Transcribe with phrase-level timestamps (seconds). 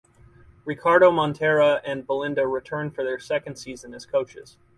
[0.65, 4.57] Ricardo Montaner and Belinda returned for their second season as coaches.